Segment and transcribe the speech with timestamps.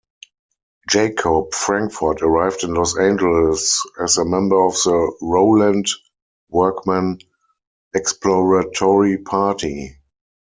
[0.89, 7.19] Jacob Frankfort arrived in Los Angeles as a member of the Rowland-Workman
[7.93, 9.97] exploratory party.